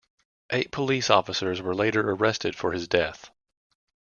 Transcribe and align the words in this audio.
Eight 0.49 0.71
police 0.71 1.11
officers 1.11 1.61
were 1.61 1.75
later 1.75 2.09
arrested 2.09 2.55
for 2.55 2.71
his 2.71 2.87
death. 2.87 3.29